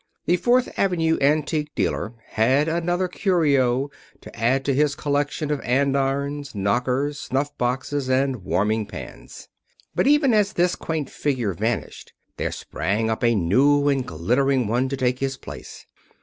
[0.25, 6.55] The Fourth Avenue antique dealer had another curio to add to his collection of andirons,
[6.55, 9.47] knockers, snuff boxes and warming pans.
[9.93, 14.89] But even as this quaint figure vanished there sprang up a new and glittering one
[14.89, 15.85] to take his place.